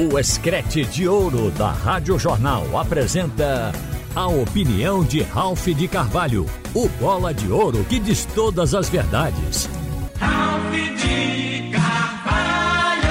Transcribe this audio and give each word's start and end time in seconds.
O 0.00 0.16
Escrete 0.16 0.84
de 0.84 1.08
Ouro 1.08 1.50
da 1.50 1.72
Rádio 1.72 2.16
Jornal 2.20 2.78
apresenta 2.78 3.72
a 4.14 4.28
opinião 4.28 5.02
de 5.04 5.22
Ralph 5.22 5.66
de 5.66 5.88
Carvalho, 5.88 6.46
o 6.72 6.88
bola 7.00 7.34
de 7.34 7.50
ouro 7.50 7.84
que 7.84 7.98
diz 7.98 8.24
todas 8.26 8.76
as 8.76 8.88
verdades. 8.88 9.68
Ralph 10.14 10.72
de 10.72 11.72
Carvalho! 11.72 13.08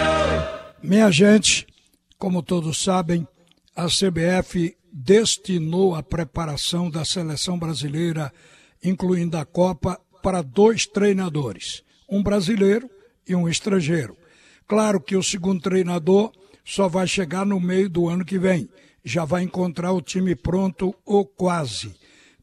Minha 0.82 1.12
gente, 1.12 1.68
como 2.18 2.42
todos 2.42 2.82
sabem, 2.82 3.28
a 3.76 3.88
CBF 3.88 4.74
destinou 4.90 5.94
a 5.94 6.02
preparação 6.02 6.90
da 6.90 7.04
seleção 7.04 7.60
brasileira, 7.60 8.32
incluindo 8.82 9.38
a 9.38 9.44
Copa, 9.44 10.00
para 10.24 10.42
dois 10.42 10.86
treinadores, 10.86 11.84
um 12.10 12.24
brasileiro 12.24 12.90
e 13.28 13.36
um 13.36 13.50
estrangeiro. 13.50 14.16
Claro 14.66 15.02
que 15.02 15.18
o 15.18 15.24
segundo 15.24 15.62
treinador 15.62 16.32
só 16.68 16.90
vai 16.90 17.08
chegar 17.08 17.46
no 17.46 17.62
meio 17.62 17.90
do 17.90 18.10
ano 18.10 18.26
que 18.26 18.38
vem. 18.38 18.70
Já 19.02 19.24
vai 19.24 19.42
encontrar 19.42 19.94
o 19.94 20.02
time 20.02 20.36
pronto 20.36 20.94
ou 21.06 21.26
quase 21.26 21.96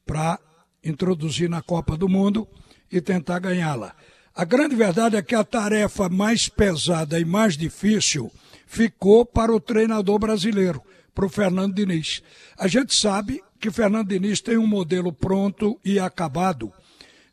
para 0.06 0.41
introduzir 0.82 1.51
na 1.51 1.60
Copa 1.60 1.95
do 1.95 2.09
Mundo 2.09 2.48
e 2.91 3.02
tentar 3.02 3.38
ganhá-la. 3.38 3.95
A 4.34 4.46
grande 4.46 4.74
verdade 4.74 5.16
é 5.16 5.23
que 5.23 5.34
a 5.34 5.45
tarefa 5.45 6.09
mais 6.09 6.48
pesada 6.48 7.20
e 7.20 7.24
mais 7.24 7.55
difícil 7.55 8.32
ficou 8.66 9.27
para 9.27 9.55
o 9.55 9.60
treinador 9.60 10.18
brasileiro, 10.18 10.80
para 11.15 11.27
o 11.27 11.29
Fernando 11.29 11.74
Diniz. 11.74 12.23
A 12.56 12.66
gente 12.66 12.95
sabe 12.95 13.43
que 13.60 13.70
Fernando 13.70 14.09
Diniz 14.09 14.41
tem 14.41 14.56
um 14.56 14.66
modelo 14.66 15.12
pronto 15.12 15.79
e 15.84 15.98
acabado 15.98 16.73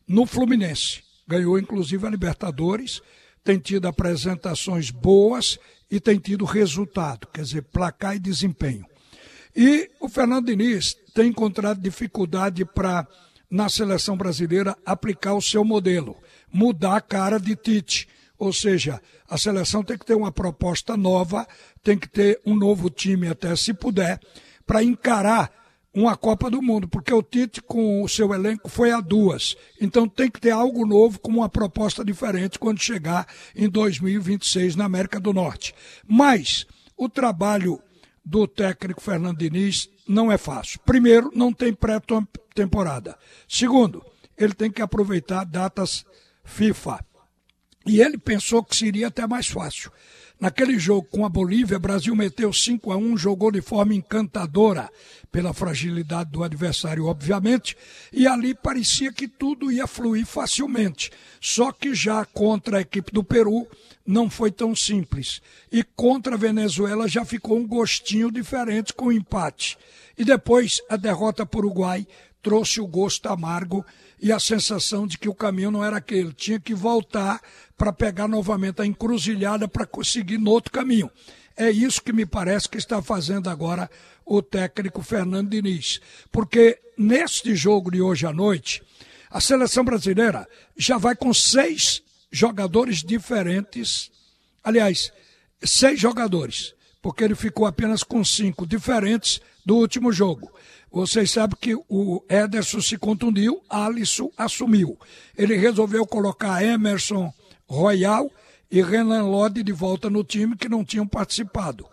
no 0.05 0.25
Fluminense. 0.25 1.03
Ganhou 1.25 1.57
inclusive 1.57 2.05
a 2.05 2.09
Libertadores, 2.09 3.01
tem 3.45 3.57
tido 3.57 3.87
apresentações 3.87 4.91
boas 4.91 5.57
e 5.91 5.99
tem 5.99 6.17
tido 6.17 6.45
resultado, 6.45 7.27
quer 7.27 7.41
dizer, 7.41 7.63
placar 7.63 8.15
e 8.15 8.19
desempenho. 8.19 8.85
E 9.53 9.91
o 9.99 10.07
Fernando 10.07 10.45
Diniz 10.45 10.95
tem 11.13 11.27
encontrado 11.27 11.81
dificuldade 11.81 12.63
para, 12.63 13.05
na 13.49 13.67
seleção 13.67 14.15
brasileira, 14.15 14.77
aplicar 14.85 15.33
o 15.33 15.41
seu 15.41 15.65
modelo, 15.65 16.15
mudar 16.51 16.95
a 16.95 17.01
cara 17.01 17.37
de 17.37 17.55
Tite. 17.57 18.07
Ou 18.39 18.53
seja, 18.53 19.01
a 19.29 19.37
seleção 19.37 19.83
tem 19.83 19.97
que 19.97 20.05
ter 20.05 20.15
uma 20.15 20.31
proposta 20.31 20.95
nova, 20.95 21.45
tem 21.83 21.97
que 21.97 22.07
ter 22.07 22.39
um 22.45 22.55
novo 22.55 22.89
time, 22.89 23.27
até 23.27 23.53
se 23.57 23.73
puder, 23.73 24.19
para 24.65 24.81
encarar 24.81 25.51
uma 25.93 26.15
Copa 26.15 26.49
do 26.49 26.61
Mundo, 26.61 26.87
porque 26.87 27.13
o 27.13 27.21
Tite, 27.21 27.61
com 27.61 28.01
o 28.01 28.07
seu 28.07 28.33
elenco, 28.33 28.69
foi 28.69 28.91
a 28.91 29.01
duas. 29.01 29.55
Então 29.79 30.07
tem 30.07 30.29
que 30.29 30.39
ter 30.39 30.51
algo 30.51 30.85
novo, 30.85 31.19
com 31.19 31.31
uma 31.31 31.49
proposta 31.49 32.03
diferente 32.03 32.57
quando 32.57 32.79
chegar 32.79 33.27
em 33.55 33.69
2026 33.69 34.75
na 34.75 34.85
América 34.85 35.19
do 35.19 35.33
Norte. 35.33 35.75
Mas 36.07 36.65
o 36.95 37.09
trabalho 37.09 37.81
do 38.23 38.47
técnico 38.47 39.01
Fernando 39.01 39.37
Diniz 39.37 39.89
não 40.07 40.31
é 40.31 40.37
fácil. 40.37 40.79
Primeiro, 40.85 41.31
não 41.33 41.51
tem 41.51 41.73
pré-temporada. 41.73 43.17
Segundo, 43.47 44.03
ele 44.37 44.53
tem 44.53 44.71
que 44.71 44.81
aproveitar 44.81 45.43
datas 45.43 46.05
FIFA. 46.43 47.10
E 47.85 48.01
ele 48.01 48.17
pensou 48.17 48.63
que 48.63 48.75
seria 48.75 49.07
até 49.07 49.25
mais 49.25 49.47
fácil. 49.47 49.91
Naquele 50.39 50.79
jogo 50.79 51.07
com 51.11 51.23
a 51.23 51.29
Bolívia, 51.29 51.77
o 51.77 51.79
Brasil 51.79 52.15
meteu 52.15 52.51
5 52.51 52.91
a 52.91 52.97
1, 52.97 53.15
jogou 53.15 53.51
de 53.51 53.61
forma 53.61 53.93
encantadora, 53.93 54.89
pela 55.31 55.53
fragilidade 55.53 56.31
do 56.31 56.43
adversário, 56.43 57.05
obviamente, 57.05 57.77
e 58.11 58.27
ali 58.27 58.55
parecia 58.55 59.13
que 59.13 59.27
tudo 59.27 59.71
ia 59.71 59.85
fluir 59.85 60.25
facilmente. 60.25 61.11
Só 61.39 61.71
que 61.71 61.93
já 61.93 62.25
contra 62.25 62.79
a 62.79 62.81
equipe 62.81 63.11
do 63.11 63.23
Peru 63.23 63.67
não 64.05 64.29
foi 64.29 64.51
tão 64.51 64.75
simples. 64.75 65.41
E 65.71 65.83
contra 65.83 66.33
a 66.33 66.39
Venezuela 66.39 67.07
já 67.07 67.23
ficou 67.23 67.57
um 67.57 67.67
gostinho 67.67 68.31
diferente 68.31 68.93
com 68.93 69.05
o 69.05 69.11
empate. 69.11 69.77
E 70.17 70.25
depois 70.25 70.81
a 70.89 70.97
derrota 70.97 71.45
para 71.45 71.59
o 71.59 71.65
Uruguai 71.65 72.05
trouxe 72.41 72.81
o 72.81 72.87
gosto 72.87 73.27
amargo 73.27 73.85
e 74.21 74.31
a 74.31 74.39
sensação 74.39 75.07
de 75.07 75.17
que 75.17 75.29
o 75.29 75.35
caminho 75.35 75.71
não 75.71 75.83
era 75.83 75.97
aquele. 75.97 76.33
Tinha 76.33 76.59
que 76.59 76.73
voltar 76.73 77.41
para 77.77 77.93
pegar 77.93 78.27
novamente 78.27 78.81
a 78.81 78.85
encruzilhada 78.85 79.67
para 79.67 79.85
conseguir 79.85 80.37
no 80.37 80.51
outro 80.51 80.71
caminho. 80.71 81.09
É 81.55 81.69
isso 81.69 82.01
que 82.01 82.13
me 82.13 82.25
parece 82.25 82.69
que 82.69 82.77
está 82.77 83.01
fazendo 83.01 83.49
agora 83.49 83.89
o 84.25 84.41
técnico 84.41 85.01
Fernando 85.01 85.49
Diniz. 85.49 85.99
Porque 86.31 86.79
neste 86.97 87.55
jogo 87.55 87.91
de 87.91 88.01
hoje 88.01 88.25
à 88.25 88.33
noite, 88.33 88.81
a 89.29 89.39
seleção 89.41 89.83
brasileira 89.83 90.47
já 90.77 90.97
vai 90.97 91.15
com 91.15 91.33
seis 91.33 92.01
jogadores 92.31 93.03
diferentes. 93.03 94.11
Aliás, 94.63 95.11
seis 95.63 95.99
jogadores, 95.99 96.73
porque 97.01 97.23
ele 97.23 97.35
ficou 97.35 97.65
apenas 97.65 98.03
com 98.03 98.23
cinco 98.23 98.65
diferentes 98.65 99.41
do 99.65 99.75
último 99.75 100.11
jogo. 100.11 100.51
Vocês 100.91 101.31
sabem 101.31 101.57
que 101.59 101.75
o 101.89 102.23
Ederson 102.29 102.81
se 102.81 102.97
contundiu, 102.97 103.61
Alisson 103.69 104.29
assumiu. 104.37 104.97
Ele 105.37 105.55
resolveu 105.55 106.05
colocar 106.05 106.63
Emerson 106.63 107.33
Royal 107.67 108.29
e 108.69 108.81
Renan 108.81 109.23
Lodi 109.23 109.63
de 109.63 109.71
volta 109.71 110.09
no 110.09 110.23
time 110.23 110.55
que 110.55 110.69
não 110.69 110.83
tinham 110.83 111.07
participado. 111.07 111.85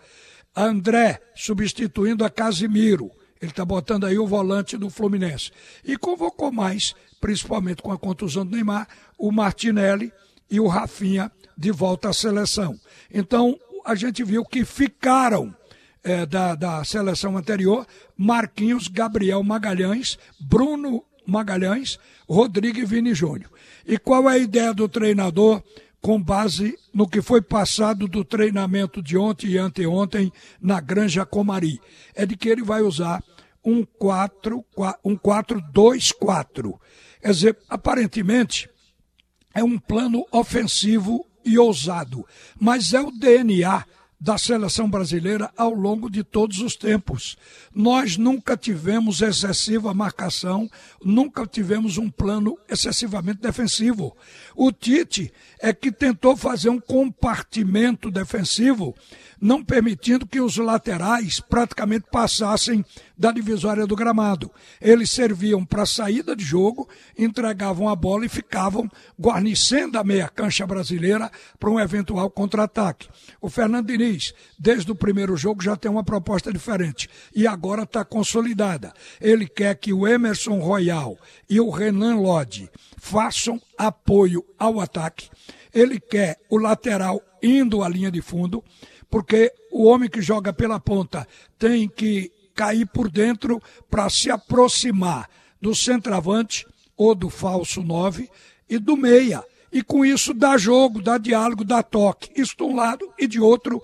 André 0.54 1.20
substituindo 1.34 2.25
a 2.25 2.30
Casimiro. 2.30 3.10
Ele 3.40 3.52
está 3.52 3.64
botando 3.64 4.04
aí 4.04 4.19
o 4.19 4.26
volante 4.26 4.76
do 4.76 4.90
Fluminense. 4.90 5.52
E 5.84 5.96
convocou 5.96 6.50
mais, 6.50 6.92
principalmente 7.20 7.80
com 7.80 7.92
a 7.92 7.98
contusão 7.98 8.44
do 8.44 8.56
Neymar, 8.56 8.88
o 9.16 9.30
Martinelli 9.30 10.12
e 10.50 10.58
o 10.58 10.66
Rafinha 10.66 11.30
de 11.56 11.70
volta 11.70 12.08
à 12.08 12.12
seleção. 12.12 12.78
Então, 13.12 13.58
a 13.88 13.94
gente 13.94 14.22
viu 14.22 14.44
que 14.44 14.66
ficaram 14.66 15.56
é, 16.04 16.26
da, 16.26 16.54
da 16.54 16.84
seleção 16.84 17.38
anterior, 17.38 17.87
Marquinhos, 18.15 18.87
Gabriel 18.87 19.43
Magalhães, 19.43 20.19
Bruno 20.38 21.03
Magalhães, 21.26 21.99
Rodrigo 22.28 22.78
e 22.78 22.84
Vini 22.84 23.15
Júnior. 23.15 23.50
E 23.87 23.97
qual 23.97 24.28
é 24.28 24.34
a 24.34 24.38
ideia 24.38 24.75
do 24.75 24.87
treinador 24.91 25.62
com 26.03 26.22
base 26.22 26.78
no 26.93 27.09
que 27.09 27.22
foi 27.22 27.41
passado 27.41 28.06
do 28.06 28.22
treinamento 28.22 29.03
de 29.03 29.16
ontem 29.16 29.53
e 29.53 29.59
anteontem 29.59 30.31
na 30.60 30.81
Granja 30.81 31.25
Comari? 31.25 31.81
É 32.15 32.26
de 32.26 32.37
que 32.37 32.50
ele 32.50 32.62
vai 32.62 32.82
usar 32.82 33.25
um 33.65 33.87
4, 33.87 34.62
um 35.03 35.16
4-2-4. 35.16 36.78
Quer 37.22 37.31
dizer, 37.31 37.59
aparentemente 37.70 38.69
é 39.55 39.65
um 39.65 39.78
plano 39.78 40.26
ofensivo 40.31 41.25
e 41.48 41.59
ousado, 41.59 42.26
mas 42.60 42.92
é 42.92 43.00
o 43.00 43.10
DNA 43.10 43.84
da 44.20 44.36
seleção 44.36 44.91
brasileira 44.91 45.50
ao 45.56 45.72
longo 45.72 46.10
de 46.10 46.25
todos 46.25 46.59
os 46.59 46.75
tempos. 46.75 47.36
Nós 47.72 48.16
nunca 48.16 48.56
tivemos 48.56 49.22
excessiva 49.22 49.94
marcação, 49.94 50.69
nunca 51.03 51.47
tivemos 51.47 51.98
um 51.98 52.10
plano 52.10 52.58
excessivamente 52.69 53.41
defensivo. 53.41 54.16
O 54.56 54.72
Tite 54.72 55.32
é 55.60 55.72
que 55.72 55.92
tentou 55.92 56.37
fazer 56.37 56.69
um 56.69 56.81
compartimento 56.81 58.10
defensivo 58.10 58.94
não 59.41 59.64
permitindo 59.64 60.26
que 60.26 60.41
os 60.41 60.56
laterais 60.56 61.38
praticamente 61.38 62.06
passassem 62.10 62.84
da 63.18 63.32
divisória 63.32 63.86
do 63.86 63.96
gramado. 63.96 64.50
Eles 64.80 65.10
serviam 65.10 65.64
para 65.64 65.84
saída 65.84 66.36
de 66.36 66.44
jogo, 66.44 66.88
entregavam 67.18 67.88
a 67.88 67.96
bola 67.96 68.24
e 68.24 68.28
ficavam 68.28 68.88
guarnecendo 69.20 69.98
a 69.98 70.04
meia 70.04 70.28
cancha 70.28 70.66
brasileira 70.66 71.30
para 71.58 71.70
um 71.70 71.80
eventual 71.80 72.30
contra-ataque. 72.30 73.08
O 73.40 73.50
Fernando 73.50 73.88
Diniz, 73.88 74.32
desde 74.58 74.92
o 74.92 74.94
primeiro 74.94 75.36
jogo, 75.36 75.62
já 75.62 75.74
tem 75.74 75.90
uma 75.90 76.04
proposta 76.04 76.52
diferente 76.52 77.08
e 77.34 77.46
agora 77.46 77.82
está 77.82 78.04
consolidada. 78.04 78.92
Ele 79.20 79.48
quer 79.48 79.74
que 79.74 79.92
o 79.92 80.06
Emerson 80.06 80.60
Royal 80.60 81.18
e 81.50 81.60
o 81.60 81.70
Renan 81.70 82.16
Lodi 82.16 82.70
façam 82.96 83.60
apoio 83.76 84.44
ao 84.56 84.80
ataque. 84.80 85.28
Ele 85.74 85.98
quer 85.98 86.38
o 86.48 86.56
lateral 86.56 87.20
indo 87.42 87.82
à 87.82 87.88
linha 87.88 88.10
de 88.10 88.22
fundo 88.22 88.62
porque 89.10 89.52
o 89.72 89.87
homem 89.87 90.08
que 90.08 90.20
joga 90.20 90.52
pela 90.52 90.78
ponta 90.78 91.26
tem 91.58 91.88
que 91.88 92.31
cair 92.58 92.87
por 92.87 93.08
dentro 93.08 93.62
para 93.88 94.10
se 94.10 94.28
aproximar 94.28 95.31
do 95.62 95.76
centroavante 95.76 96.66
ou 96.96 97.14
do 97.14 97.31
falso 97.31 97.84
9 97.84 98.28
e 98.69 98.78
do 98.81 98.96
meia. 98.96 99.44
E 99.70 99.81
com 99.81 100.05
isso 100.05 100.34
dá 100.34 100.58
jogo, 100.58 101.00
dá 101.00 101.19
diálogo, 101.19 101.62
dá 101.62 101.84
toque. 101.84 102.32
Isso 102.34 102.56
de 102.56 102.64
um 102.64 102.75
lado 102.75 103.08
e 103.16 103.28
de 103.28 103.38
outro 103.38 103.81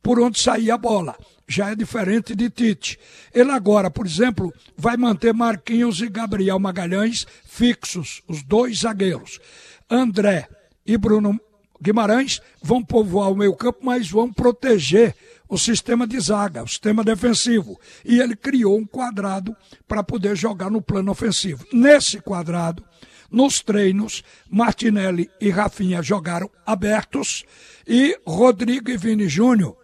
por 0.00 0.20
onde 0.20 0.38
sair 0.38 0.70
a 0.70 0.78
bola. 0.78 1.16
Já 1.48 1.72
é 1.72 1.74
diferente 1.74 2.36
de 2.36 2.48
Tite. 2.48 2.96
Ele 3.34 3.50
agora, 3.50 3.90
por 3.90 4.06
exemplo, 4.06 4.54
vai 4.76 4.96
manter 4.96 5.34
Marquinhos 5.34 6.00
e 6.00 6.08
Gabriel 6.08 6.60
Magalhães 6.60 7.26
fixos, 7.44 8.22
os 8.28 8.44
dois 8.44 8.78
zagueiros. 8.78 9.40
André 9.90 10.48
e 10.86 10.96
Bruno 10.96 11.40
Guimarães 11.82 12.40
vão 12.62 12.84
povoar 12.84 13.32
o 13.32 13.34
meio 13.34 13.56
campo, 13.56 13.80
mas 13.82 14.08
vão 14.08 14.32
proteger 14.32 15.16
o 15.52 15.58
sistema 15.58 16.06
de 16.06 16.18
zaga, 16.18 16.62
o 16.62 16.66
sistema 16.66 17.04
defensivo. 17.04 17.78
E 18.06 18.20
ele 18.20 18.34
criou 18.34 18.78
um 18.78 18.86
quadrado 18.86 19.54
para 19.86 20.02
poder 20.02 20.34
jogar 20.34 20.70
no 20.70 20.80
plano 20.80 21.12
ofensivo. 21.12 21.66
Nesse 21.70 22.22
quadrado, 22.22 22.82
nos 23.30 23.60
treinos, 23.60 24.24
Martinelli 24.48 25.28
e 25.38 25.50
Rafinha 25.50 26.02
jogaram 26.02 26.50
abertos 26.64 27.44
e 27.86 28.18
Rodrigo 28.26 28.90
e 28.90 28.96
Vini 28.96 29.28
Júnior 29.28 29.76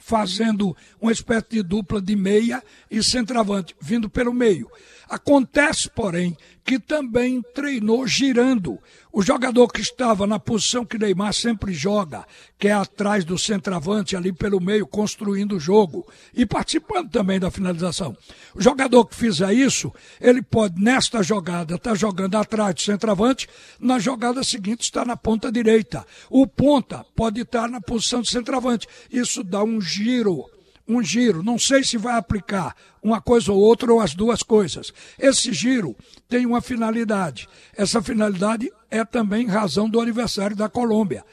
fazendo 0.00 0.76
uma 1.00 1.12
espécie 1.12 1.46
de 1.50 1.62
dupla 1.62 2.00
de 2.00 2.16
meia 2.16 2.62
e 2.90 3.02
centroavante, 3.02 3.76
vindo 3.80 4.08
pelo 4.08 4.32
meio. 4.32 4.68
Acontece, 5.08 5.90
porém, 5.90 6.36
que 6.64 6.78
também 6.78 7.42
treinou 7.54 8.06
girando. 8.06 8.78
O 9.12 9.22
jogador 9.22 9.66
que 9.68 9.80
estava 9.80 10.24
na 10.24 10.38
posição 10.38 10.84
que 10.84 10.96
Neymar 10.96 11.32
sempre 11.32 11.72
joga, 11.72 12.24
que 12.56 12.68
é 12.68 12.72
atrás 12.72 13.24
do 13.24 13.36
centroavante, 13.36 14.16
ali 14.16 14.32
pelo 14.32 14.60
meio, 14.60 14.86
construindo 14.86 15.56
o 15.56 15.60
jogo 15.60 16.06
e 16.32 16.46
participando 16.46 17.10
também 17.10 17.40
da 17.40 17.50
finalização. 17.50 18.16
O 18.54 18.62
jogador 18.62 19.04
que 19.06 19.16
fizer 19.16 19.52
isso, 19.52 19.92
ele 20.20 20.42
pode, 20.42 20.80
nesta 20.80 21.24
jogada, 21.24 21.74
estar 21.74 21.90
tá 21.90 21.96
jogando 21.96 22.36
atrás 22.36 22.74
do 22.74 22.82
centroavante, 22.82 23.48
na 23.80 23.98
jogada 23.98 24.44
seguinte 24.44 24.82
está 24.82 25.04
na 25.04 25.16
ponta 25.16 25.50
direita. 25.50 26.06
O 26.28 26.46
ponta 26.46 27.04
pode 27.16 27.40
estar 27.40 27.68
na 27.68 27.80
posição 27.80 28.22
de 28.22 28.30
centroavante. 28.30 28.86
Isso 29.10 29.42
dá 29.42 29.64
um 29.64 29.80
giro 29.80 30.48
um 30.90 31.02
giro. 31.02 31.42
Não 31.42 31.58
sei 31.58 31.84
se 31.84 31.96
vai 31.96 32.16
aplicar 32.16 32.74
uma 33.02 33.20
coisa 33.20 33.52
ou 33.52 33.58
outra 33.58 33.92
ou 33.92 34.00
as 34.00 34.14
duas 34.14 34.42
coisas. 34.42 34.92
Esse 35.18 35.52
giro 35.52 35.96
tem 36.28 36.44
uma 36.44 36.60
finalidade. 36.60 37.48
Essa 37.76 38.02
finalidade 38.02 38.70
é 38.90 39.04
também 39.04 39.46
razão 39.46 39.88
do 39.88 40.00
aniversário 40.00 40.56
da 40.56 40.68
Colômbia. 40.68 41.24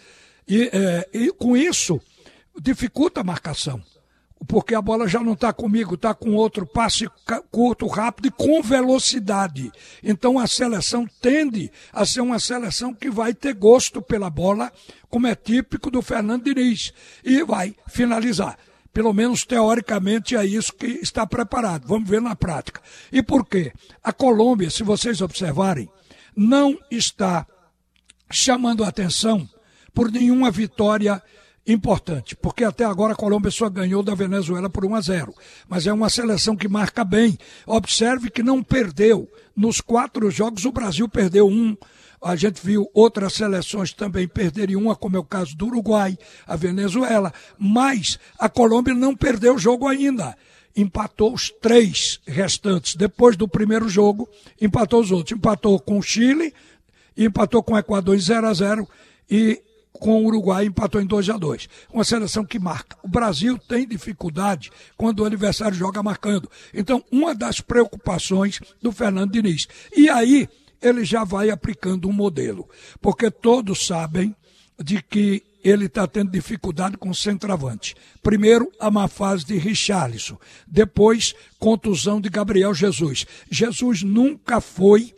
E, 0.48 0.70
é, 0.72 1.10
e 1.12 1.32
com 1.32 1.58
isso, 1.58 2.00
dificulta 2.62 3.22
a 3.22 3.24
marcação. 3.24 3.82
Porque 4.48 4.76
a 4.76 4.82
bola 4.82 5.08
já 5.08 5.20
não 5.20 5.34
está 5.34 5.52
comigo, 5.52 5.96
está 5.96 6.14
com 6.14 6.36
outro 6.36 6.64
passe 6.68 7.10
curto, 7.50 7.88
rápido 7.88 8.28
e 8.28 8.32
com 8.32 8.62
velocidade. 8.62 9.72
Então 10.04 10.38
a 10.38 10.46
seleção 10.46 11.08
tende 11.20 11.72
a 11.92 12.06
ser 12.06 12.22
uma 12.22 12.38
seleção 12.38 12.94
que 12.94 13.10
vai 13.10 13.34
ter 13.34 13.56
gosto 13.56 14.00
pela 14.00 14.30
bola, 14.30 14.72
como 15.10 15.26
é 15.26 15.34
típico 15.34 15.90
do 15.90 16.04
Fernando 16.04 16.44
Diniz, 16.44 16.94
e 17.24 17.44
vai 17.44 17.76
finalizar. 17.88 18.58
Pelo 18.98 19.14
menos 19.14 19.46
teoricamente 19.46 20.36
é 20.36 20.44
isso 20.44 20.74
que 20.74 20.88
está 20.88 21.28
preparado. 21.28 21.88
Vamos 21.88 22.10
ver 22.10 22.20
na 22.20 22.36
prática. 22.36 22.82
E 23.12 23.22
por 23.22 23.46
quê? 23.46 23.72
A 24.04 24.12
Colômbia, 24.12 24.72
se 24.72 24.82
vocês 24.82 25.22
observarem, 25.22 25.88
não 26.36 26.76
está 26.90 27.46
chamando 28.32 28.84
atenção 28.84 29.48
por 29.94 30.12
nenhuma 30.12 30.50
vitória 30.50 31.22
importante, 31.68 32.36
porque 32.36 32.64
até 32.64 32.86
agora 32.86 33.14
a 33.14 33.16
Colômbia 33.16 33.52
só 33.52 33.70
ganhou 33.70 34.02
da 34.02 34.16
Venezuela 34.16 34.68
por 34.68 34.84
1 34.84 34.96
a 34.96 35.02
0. 35.02 35.36
Mas 35.70 35.86
é 35.86 35.94
uma 35.94 36.10
seleção 36.10 36.56
que 36.56 36.68
marca 36.68 37.04
bem. 37.04 37.38
Observe 37.68 38.32
que 38.32 38.42
não 38.42 38.64
perdeu. 38.64 39.32
Nos 39.56 39.80
quatro 39.80 40.32
jogos, 40.32 40.66
o 40.66 40.72
Brasil 40.72 41.08
perdeu 41.08 41.48
um, 41.48 41.78
a 42.22 42.36
gente 42.36 42.66
viu 42.66 42.90
outras 42.94 43.34
seleções 43.34 43.94
também 43.94 44.28
perderem 44.28 44.76
uma, 44.76 44.96
como 44.96 45.16
é 45.16 45.20
o 45.20 45.24
caso 45.24 45.56
do 45.56 45.68
Uruguai, 45.68 46.18
a 46.46 46.56
Venezuela, 46.56 47.34
mas 47.58 48.20
a 48.40 48.50
Colômbia 48.50 48.94
não 48.94 49.16
perdeu 49.16 49.56
o 49.56 49.60
jogo 49.60 49.88
ainda. 49.88 50.36
Empatou 50.76 51.34
os 51.34 51.50
três 51.62 52.20
restantes. 52.26 52.96
Depois 52.96 53.36
do 53.36 53.48
primeiro 53.48 53.90
jogo, 53.90 54.30
empatou 54.62 55.02
os 55.02 55.12
outros. 55.12 55.38
Empatou 55.38 55.80
com 55.80 55.98
o 55.98 56.04
Chile, 56.04 56.54
empatou 57.18 57.64
com 57.64 57.74
o 57.74 57.78
Equador 57.78 58.16
em 58.16 58.20
0 58.20 58.48
a 58.48 58.54
0 58.54 58.88
e 59.30 59.62
com 59.94 60.24
o 60.24 60.26
Uruguai 60.26 60.66
empatou 60.66 61.02
em 61.02 61.06
2 61.06 61.30
a 61.30 61.38
2 61.38 61.68
Uma 61.92 62.04
seleção 62.04 62.46
que 62.46 62.60
marca. 62.60 62.96
O 63.02 63.08
Brasil 63.08 63.58
tem 63.58 63.88
dificuldade 63.88 64.72
quando 64.96 65.22
o 65.22 65.26
adversário 65.26 65.76
joga 65.76 66.04
marcando. 66.04 66.50
Então, 66.74 67.04
uma 67.12 67.34
das 67.34 67.60
preocupações 67.60 68.60
do 68.82 68.92
Fernando 68.92 69.32
Diniz. 69.32 69.68
E 69.96 70.10
aí, 70.10 70.48
ele 70.82 71.04
já 71.04 71.24
vai 71.24 71.50
aplicando 71.50 72.08
um 72.08 72.14
modelo. 72.14 72.70
Porque 73.02 73.30
todos 73.32 73.86
sabem 73.86 74.36
de 74.82 75.02
que 75.02 75.44
ele 75.64 75.86
está 75.86 76.08
tendo 76.08 76.32
dificuldade 76.32 76.98
com 76.98 77.10
o 77.10 77.16
centroavante. 77.16 77.96
Primeiro, 78.22 78.72
a 78.80 78.90
má 78.90 79.08
fase 79.08 79.46
de 79.46 79.58
Richarlison. 79.58 80.38
Depois, 80.66 81.34
contusão 81.60 82.22
de 82.22 82.30
Gabriel 82.30 82.74
Jesus. 82.74 83.26
Jesus 83.50 84.04
nunca 84.04 84.62
foi 84.62 85.14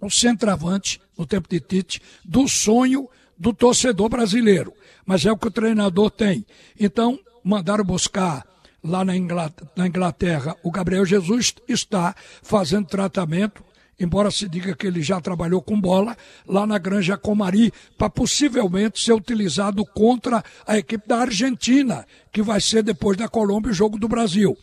o 0.00 0.10
centroavante, 0.10 1.00
no 1.16 1.26
tempo 1.26 1.48
de 1.48 1.60
Tite, 1.60 2.00
do 2.24 2.46
sonho 2.46 3.08
do 3.38 3.52
torcedor 3.52 4.08
brasileiro. 4.08 4.72
Mas 5.04 5.24
é 5.24 5.32
o 5.32 5.36
que 5.36 5.48
o 5.48 5.50
treinador 5.50 6.10
tem. 6.10 6.46
Então, 6.78 7.18
mandaram 7.42 7.84
buscar 7.84 8.46
lá 8.82 9.02
na 9.04 9.16
Inglaterra, 9.16 10.56
o 10.62 10.70
Gabriel 10.70 11.06
Jesus 11.06 11.54
está 11.66 12.14
fazendo 12.42 12.86
tratamento 12.86 13.64
embora 13.98 14.30
se 14.30 14.48
diga 14.48 14.74
que 14.74 14.86
ele 14.86 15.02
já 15.02 15.20
trabalhou 15.20 15.62
com 15.62 15.80
bola, 15.80 16.16
lá 16.46 16.66
na 16.66 16.78
Granja 16.78 17.16
Comari, 17.16 17.72
para 17.96 18.10
possivelmente 18.10 19.02
ser 19.02 19.12
utilizado 19.12 19.84
contra 19.84 20.44
a 20.66 20.78
equipe 20.78 21.06
da 21.06 21.18
Argentina, 21.18 22.06
que 22.32 22.42
vai 22.42 22.60
ser 22.60 22.82
depois 22.82 23.16
da 23.16 23.28
Colômbia 23.28 23.70
o 23.70 23.74
jogo 23.74 23.98
do 23.98 24.08
Brasil. 24.08 24.56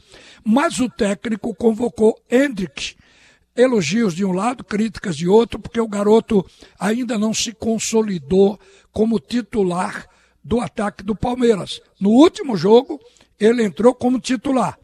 Mas 0.44 0.80
o 0.80 0.90
técnico 0.90 1.56
convocou 1.56 2.20
Hendrick. 2.30 2.96
Elogios 3.56 4.16
de 4.16 4.24
um 4.24 4.32
lado, 4.32 4.64
críticas 4.64 5.18
de 5.18 5.28
outro, 5.28 5.60
porque 5.60 5.80
o 5.80 5.88
garoto 5.88 6.46
ainda 6.80 7.18
não 7.18 7.34
se 7.34 7.52
consolidou 7.52 8.58
como 8.94 9.20
titular 9.20 10.08
do 10.44 10.60
ataque 10.62 11.04
do 11.04 11.16
Palmeiras. 11.16 11.82
No 12.00 12.12
último 12.12 12.56
jogo, 12.56 13.00
ele 13.40 13.64
entrou 13.64 13.94
como 13.94 14.20
titular. 14.20 14.78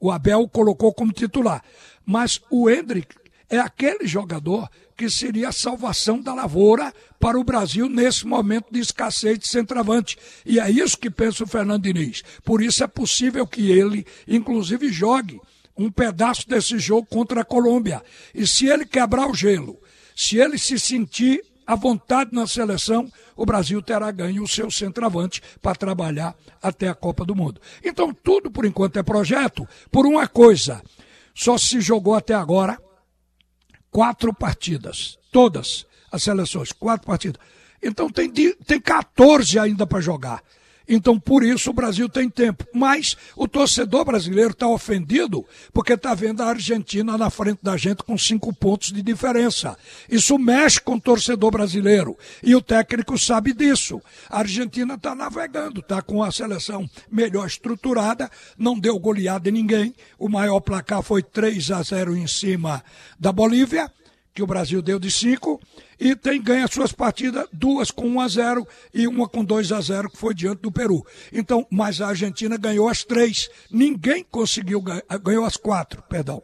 O 0.00 0.10
Abel 0.10 0.40
o 0.40 0.48
colocou 0.48 0.92
como 0.92 1.12
titular. 1.12 1.62
Mas 2.04 2.40
o 2.50 2.68
Hendrick 2.68 3.14
é 3.48 3.58
aquele 3.58 4.06
jogador 4.06 4.68
que 4.96 5.10
seria 5.10 5.48
a 5.48 5.52
salvação 5.52 6.20
da 6.20 6.34
lavoura 6.34 6.92
para 7.18 7.38
o 7.38 7.44
Brasil 7.44 7.88
nesse 7.88 8.26
momento 8.26 8.66
de 8.70 8.80
escassez 8.80 9.38
de 9.38 9.48
centroavante. 9.48 10.16
E 10.44 10.60
é 10.60 10.70
isso 10.70 10.98
que 10.98 11.10
pensa 11.10 11.44
o 11.44 11.46
Fernando 11.46 11.82
Diniz. 11.82 12.22
Por 12.44 12.62
isso 12.62 12.82
é 12.84 12.86
possível 12.86 13.46
que 13.46 13.70
ele, 13.70 14.06
inclusive, 14.26 14.92
jogue 14.92 15.40
um 15.76 15.90
pedaço 15.90 16.48
desse 16.48 16.78
jogo 16.78 17.06
contra 17.06 17.40
a 17.40 17.44
Colômbia. 17.44 18.02
E 18.34 18.46
se 18.46 18.66
ele 18.66 18.86
quebrar 18.86 19.28
o 19.28 19.34
gelo, 19.34 19.80
se 20.14 20.38
ele 20.38 20.56
se 20.56 20.78
sentir 20.78 21.42
à 21.66 21.74
vontade 21.74 22.30
na 22.32 22.46
seleção, 22.46 23.10
o 23.36 23.44
Brasil 23.44 23.82
terá 23.82 24.10
ganho 24.10 24.42
o 24.42 24.48
seu 24.48 24.70
centroavante 24.70 25.42
para 25.60 25.74
trabalhar 25.74 26.36
até 26.62 26.88
a 26.88 26.94
Copa 26.94 27.24
do 27.24 27.34
Mundo. 27.34 27.60
Então, 27.82 28.14
tudo 28.14 28.50
por 28.50 28.64
enquanto 28.64 28.98
é 28.98 29.02
projeto 29.02 29.66
por 29.90 30.06
uma 30.06 30.28
coisa. 30.28 30.82
Só 31.34 31.58
se 31.58 31.80
jogou 31.80 32.14
até 32.14 32.32
agora 32.32 32.78
quatro 33.94 34.34
partidas. 34.34 35.16
Todas 35.30 35.86
as 36.10 36.24
seleções, 36.24 36.72
quatro 36.72 37.06
partidas. 37.06 37.40
Então 37.80 38.10
tem, 38.10 38.28
tem 38.28 38.80
14 38.80 39.56
ainda 39.56 39.86
para 39.86 40.00
jogar. 40.00 40.42
Então, 40.88 41.18
por 41.18 41.42
isso, 41.42 41.70
o 41.70 41.74
Brasil 41.74 42.08
tem 42.08 42.28
tempo. 42.28 42.66
Mas 42.72 43.16
o 43.36 43.48
torcedor 43.48 44.04
brasileiro 44.04 44.50
está 44.50 44.68
ofendido 44.68 45.44
porque 45.72 45.94
está 45.94 46.14
vendo 46.14 46.42
a 46.42 46.46
Argentina 46.46 47.16
na 47.16 47.30
frente 47.30 47.60
da 47.62 47.76
gente 47.76 48.02
com 48.02 48.16
cinco 48.18 48.52
pontos 48.52 48.92
de 48.92 49.02
diferença. 49.02 49.76
Isso 50.08 50.38
mexe 50.38 50.80
com 50.80 50.96
o 50.96 51.00
torcedor 51.00 51.50
brasileiro. 51.50 52.16
E 52.42 52.54
o 52.54 52.62
técnico 52.62 53.18
sabe 53.18 53.52
disso. 53.52 54.00
A 54.28 54.40
Argentina 54.40 54.94
está 54.94 55.14
navegando, 55.14 55.80
está 55.80 56.02
com 56.02 56.22
a 56.22 56.30
seleção 56.30 56.88
melhor 57.10 57.46
estruturada, 57.46 58.30
não 58.58 58.78
deu 58.78 58.98
goleada 58.98 59.48
em 59.48 59.52
ninguém. 59.52 59.94
O 60.18 60.28
maior 60.28 60.60
placar 60.60 61.02
foi 61.02 61.22
3 61.22 61.70
a 61.70 61.82
0 61.82 62.16
em 62.16 62.26
cima 62.26 62.84
da 63.18 63.32
Bolívia 63.32 63.90
que 64.34 64.42
o 64.42 64.46
Brasil 64.46 64.82
deu 64.82 64.98
de 64.98 65.10
5, 65.10 65.60
e 65.98 66.16
tem 66.16 66.42
ganha 66.42 66.66
suas 66.66 66.90
partidas, 66.90 67.46
duas 67.52 67.92
com 67.92 68.08
1 68.08 68.20
a 68.20 68.28
0 68.28 68.68
e 68.92 69.06
uma 69.06 69.28
com 69.28 69.44
2 69.44 69.70
a 69.70 69.80
0 69.80 70.10
que 70.10 70.18
foi 70.18 70.34
diante 70.34 70.60
do 70.60 70.72
Peru. 70.72 71.06
Então, 71.32 71.64
mas 71.70 72.00
a 72.00 72.08
Argentina 72.08 72.56
ganhou 72.56 72.88
as 72.88 73.04
três. 73.04 73.48
Ninguém 73.70 74.26
conseguiu 74.28 74.82
ganhar, 74.82 75.04
ganhou 75.22 75.44
as 75.44 75.56
quatro, 75.56 76.02
perdão. 76.02 76.42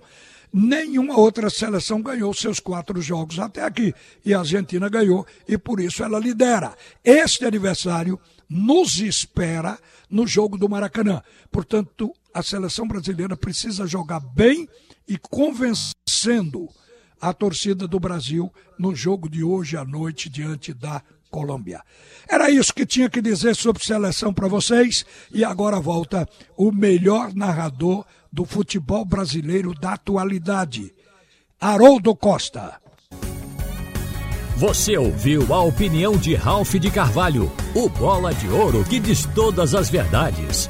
Nenhuma 0.52 1.16
outra 1.16 1.50
seleção 1.50 2.00
ganhou 2.00 2.32
seus 2.32 2.60
quatro 2.60 3.00
jogos 3.00 3.38
até 3.38 3.62
aqui. 3.62 3.92
E 4.24 4.32
a 4.34 4.40
Argentina 4.40 4.88
ganhou 4.88 5.26
e 5.46 5.58
por 5.58 5.80
isso 5.80 6.02
ela 6.02 6.18
lidera. 6.18 6.74
Este 7.04 7.44
aniversário 7.44 8.18
nos 8.48 8.98
espera 9.00 9.78
no 10.08 10.26
jogo 10.26 10.56
do 10.56 10.68
Maracanã. 10.68 11.22
Portanto, 11.50 12.12
a 12.34 12.42
seleção 12.42 12.86
brasileira 12.86 13.36
precisa 13.36 13.86
jogar 13.86 14.20
bem 14.20 14.68
e 15.08 15.18
convencendo 15.18 16.68
a 17.20 17.32
torcida 17.32 17.86
do 17.86 18.00
Brasil 18.00 18.52
no 18.78 18.94
jogo 18.94 19.28
de 19.28 19.44
hoje 19.44 19.76
à 19.76 19.84
noite 19.84 20.28
diante 20.28 20.72
da 20.72 21.02
Colômbia. 21.30 21.82
Era 22.28 22.50
isso 22.50 22.74
que 22.74 22.84
tinha 22.84 23.08
que 23.08 23.22
dizer 23.22 23.54
sobre 23.54 23.84
seleção 23.84 24.32
para 24.32 24.48
vocês 24.48 25.04
e 25.32 25.44
agora 25.44 25.78
volta 25.78 26.28
o 26.56 26.72
melhor 26.72 27.32
narrador 27.34 28.04
do 28.32 28.44
futebol 28.44 29.04
brasileiro 29.04 29.74
da 29.74 29.94
atualidade, 29.94 30.92
Haroldo 31.60 32.14
Costa. 32.14 32.80
Você 34.56 34.96
ouviu 34.96 35.54
a 35.54 35.62
opinião 35.62 36.16
de 36.16 36.34
Ralph 36.34 36.74
de 36.74 36.90
Carvalho, 36.90 37.50
o 37.74 37.88
bola 37.88 38.34
de 38.34 38.46
ouro 38.48 38.84
que 38.84 39.00
diz 39.00 39.24
todas 39.34 39.74
as 39.74 39.88
verdades. 39.88 40.68